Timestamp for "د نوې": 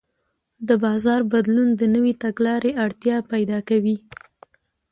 1.75-2.13